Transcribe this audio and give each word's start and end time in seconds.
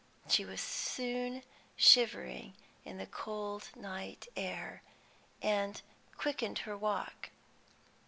She 0.27 0.45
was 0.45 0.59
soon 0.61 1.43
shivering 1.75 2.55
in 2.83 2.97
the 2.97 3.05
cold 3.05 3.69
night 3.75 4.27
air, 4.35 4.81
and 5.43 5.79
quickened 6.17 6.57
her 6.65 6.75
walk. 6.75 7.29